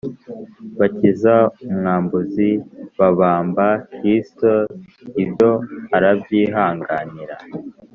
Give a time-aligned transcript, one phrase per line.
[0.79, 1.33] Bakiza
[1.67, 2.49] umwambuzi
[2.97, 4.53] babamba kirisito
[5.23, 5.51] ibyo
[5.95, 7.35] arabyihanganira